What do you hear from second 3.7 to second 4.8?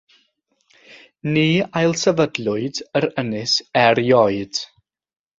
erioed.